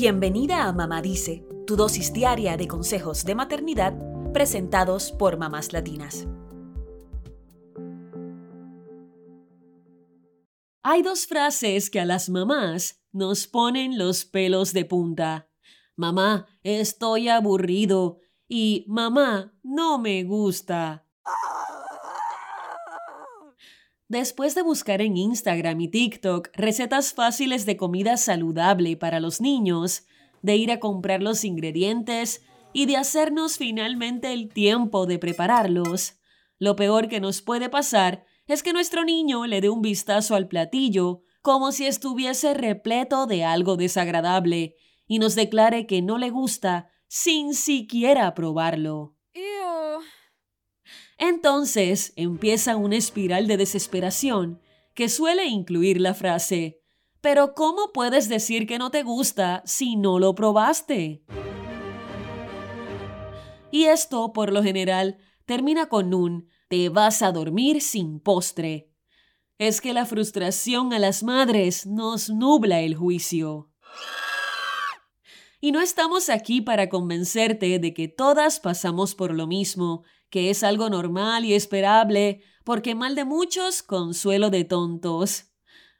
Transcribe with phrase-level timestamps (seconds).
[0.00, 3.98] Bienvenida a Mamá Dice, tu dosis diaria de consejos de maternidad
[4.32, 6.28] presentados por mamás latinas.
[10.84, 15.50] Hay dos frases que a las mamás nos ponen los pelos de punta.
[15.96, 21.07] Mamá, estoy aburrido y mamá, no me gusta.
[24.08, 30.06] Después de buscar en Instagram y TikTok recetas fáciles de comida saludable para los niños,
[30.40, 36.14] de ir a comprar los ingredientes y de hacernos finalmente el tiempo de prepararlos,
[36.58, 40.48] lo peor que nos puede pasar es que nuestro niño le dé un vistazo al
[40.48, 44.74] platillo como si estuviese repleto de algo desagradable
[45.06, 49.17] y nos declare que no le gusta sin siquiera probarlo.
[51.18, 54.60] Entonces empieza una espiral de desesperación
[54.94, 56.80] que suele incluir la frase,
[57.20, 61.24] pero ¿cómo puedes decir que no te gusta si no lo probaste?
[63.70, 68.90] Y esto, por lo general, termina con un te vas a dormir sin postre.
[69.58, 73.70] Es que la frustración a las madres nos nubla el juicio.
[75.60, 80.62] Y no estamos aquí para convencerte de que todas pasamos por lo mismo que es
[80.62, 85.52] algo normal y esperable, porque mal de muchos, consuelo de tontos.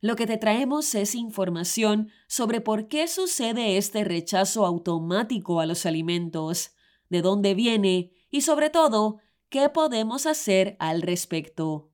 [0.00, 5.86] Lo que te traemos es información sobre por qué sucede este rechazo automático a los
[5.86, 6.72] alimentos,
[7.08, 11.90] de dónde viene y sobre todo, qué podemos hacer al respecto.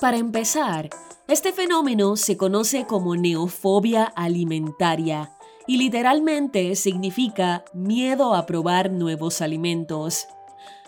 [0.00, 0.90] Para empezar,
[1.28, 5.37] este fenómeno se conoce como neofobia alimentaria
[5.68, 10.26] y literalmente significa miedo a probar nuevos alimentos.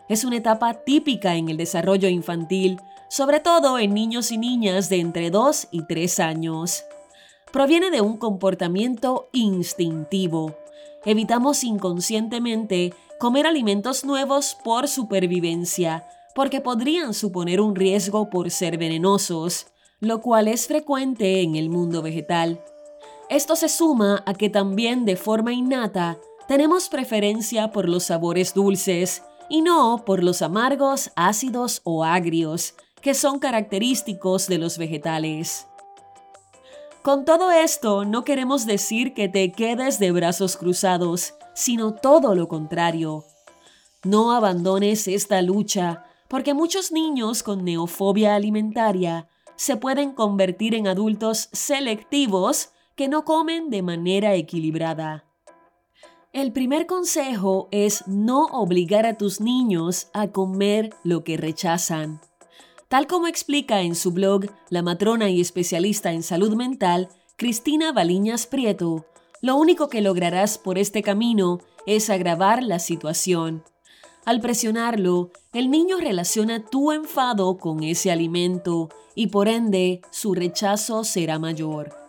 [0.09, 5.01] Es una etapa típica en el desarrollo infantil, sobre todo en niños y niñas de
[5.01, 6.85] entre 2 y 3 años.
[7.53, 10.57] Proviene de un comportamiento instintivo.
[11.05, 19.67] Evitamos inconscientemente comer alimentos nuevos por supervivencia, porque podrían suponer un riesgo por ser venenosos,
[20.01, 22.65] lo cual es frecuente en el mundo vegetal.
[23.31, 26.19] Esto se suma a que también de forma innata
[26.49, 33.15] tenemos preferencia por los sabores dulces y no por los amargos, ácidos o agrios, que
[33.15, 35.69] son característicos de los vegetales.
[37.03, 42.49] Con todo esto, no queremos decir que te quedes de brazos cruzados, sino todo lo
[42.49, 43.25] contrario.
[44.03, 51.49] No abandones esta lucha, porque muchos niños con neofobia alimentaria se pueden convertir en adultos
[51.53, 55.25] selectivos que no comen de manera equilibrada.
[56.35, 62.21] El primer consejo es no obligar a tus niños a comer lo que rechazan.
[62.89, 68.47] Tal como explica en su blog la matrona y especialista en salud mental, Cristina Baliñas
[68.47, 69.07] Prieto,
[69.41, 73.65] lo único que lograrás por este camino es agravar la situación.
[74.27, 81.03] Al presionarlo, el niño relaciona tu enfado con ese alimento y por ende su rechazo
[81.03, 82.00] será mayor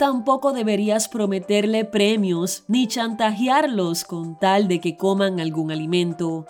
[0.00, 6.46] tampoco deberías prometerle premios ni chantajearlos con tal de que coman algún alimento.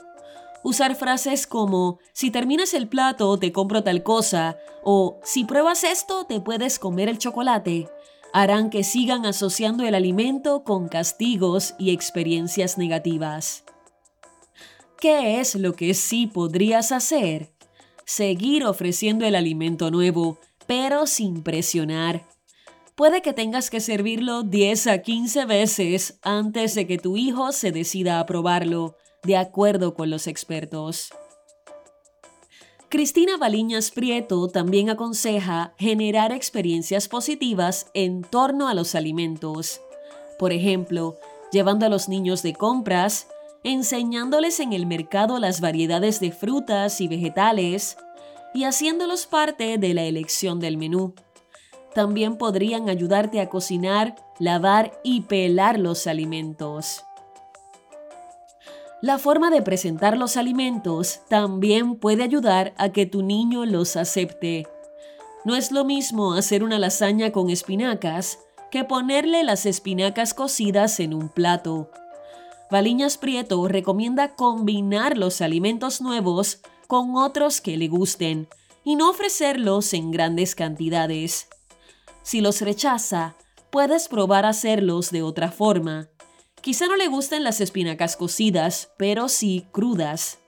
[0.63, 6.27] Usar frases como si terminas el plato te compro tal cosa o si pruebas esto
[6.27, 7.89] te puedes comer el chocolate
[8.33, 13.65] harán que sigan asociando el alimento con castigos y experiencias negativas.
[15.01, 17.51] ¿Qué es lo que sí podrías hacer?
[18.05, 22.29] Seguir ofreciendo el alimento nuevo, pero sin presionar
[23.01, 27.73] puede que tengas que servirlo 10 a 15 veces antes de que tu hijo se
[27.73, 31.09] decida a probarlo, de acuerdo con los expertos.
[32.91, 39.81] Cristina Baliñas Prieto también aconseja generar experiencias positivas en torno a los alimentos.
[40.39, 41.17] Por ejemplo,
[41.53, 43.29] llevando a los niños de compras,
[43.65, 47.97] enseñándoles en el mercado las variedades de frutas y vegetales
[48.53, 51.15] y haciéndolos parte de la elección del menú.
[51.95, 57.05] También podrían ayudarte a cocinar, lavar y pelar los alimentos.
[59.03, 64.67] La forma de presentar los alimentos también puede ayudar a que tu niño los acepte.
[65.45, 68.39] No es lo mismo hacer una lasaña con espinacas
[68.71, 71.91] que ponerle las espinacas cocidas en un plato.
[72.71, 78.49] Baliñas Prieto recomienda combinar los alimentos nuevos con otros que le gusten
[78.85, 81.49] y no ofrecerlos en grandes cantidades.
[82.23, 83.37] Si los rechaza,
[83.71, 86.09] puedes probar hacerlos de otra forma.
[86.61, 90.39] Quizá no le gusten las espinacas cocidas, pero sí crudas.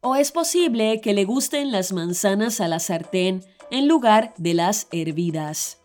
[0.00, 4.86] O es posible que le gusten las manzanas a la sartén en lugar de las
[4.92, 5.78] hervidas.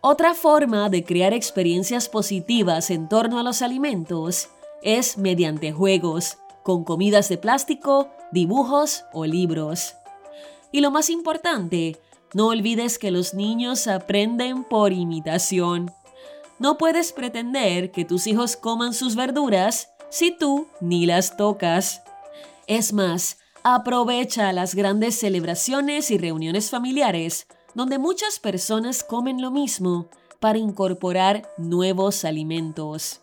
[0.00, 4.50] Otra forma de crear experiencias positivas en torno a los alimentos
[4.82, 9.94] es mediante juegos, con comidas de plástico, dibujos o libros.
[10.70, 11.98] Y lo más importante,
[12.36, 15.90] no olvides que los niños aprenden por imitación.
[16.58, 22.02] No puedes pretender que tus hijos coman sus verduras si tú ni las tocas.
[22.66, 30.10] Es más, aprovecha las grandes celebraciones y reuniones familiares donde muchas personas comen lo mismo
[30.38, 33.22] para incorporar nuevos alimentos.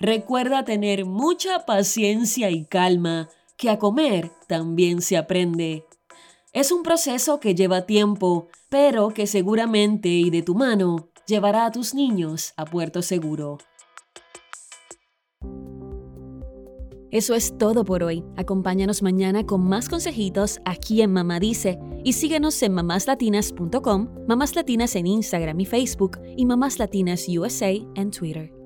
[0.00, 5.86] Recuerda tener mucha paciencia y calma, que a comer también se aprende.
[6.52, 11.72] Es un proceso que lleva tiempo, pero que seguramente y de tu mano llevará a
[11.72, 13.56] tus niños a puerto seguro.
[17.10, 18.22] Eso es todo por hoy.
[18.36, 24.94] Acompáñanos mañana con más consejitos aquí en Mamá Dice y síguenos en mamáslatinas.com, Mamás Latinas
[24.96, 28.61] en Instagram y Facebook y Mamás Latinas USA en Twitter.